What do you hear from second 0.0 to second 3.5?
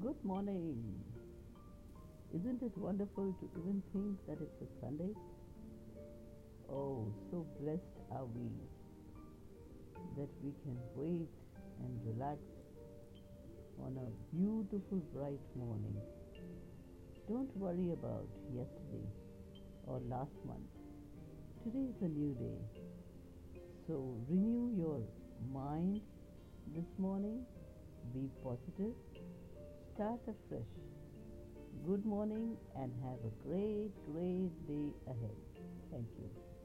Good morning. Isn't it wonderful to